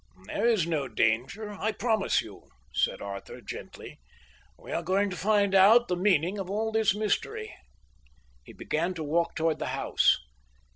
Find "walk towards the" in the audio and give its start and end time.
9.03-9.67